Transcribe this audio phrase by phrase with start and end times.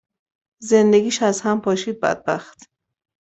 [0.61, 2.69] زندگیش از هم پاشید بدبخت.